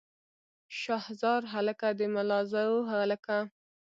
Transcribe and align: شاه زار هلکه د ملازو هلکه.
شاه 0.79 1.05
زار 1.21 1.41
هلکه 1.53 1.87
د 1.99 2.01
ملازو 2.15 2.73
هلکه. 2.91 3.37